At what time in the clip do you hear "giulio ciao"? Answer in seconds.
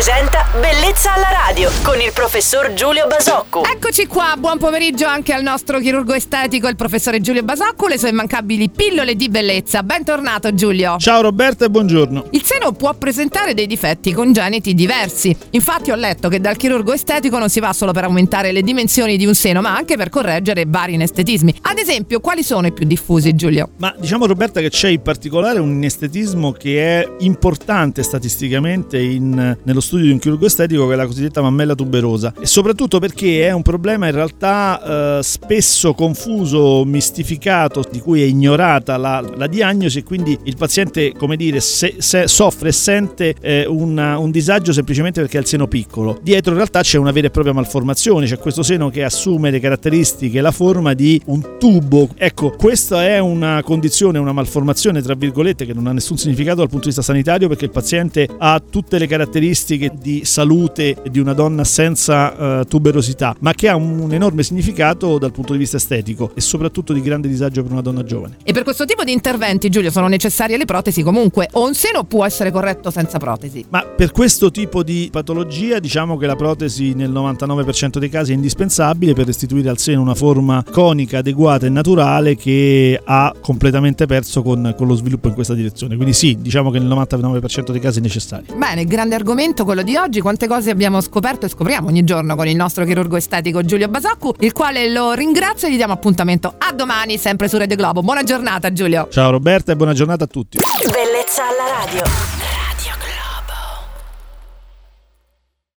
10.54-11.20, 98.72-99.30